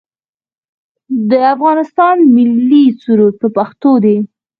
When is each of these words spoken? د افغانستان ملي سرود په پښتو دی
د 1.29 1.31
افغانستان 1.53 2.15
ملي 2.35 2.85
سرود 3.01 3.35
په 3.41 3.47
پښتو 3.57 3.91
دی 4.05 4.17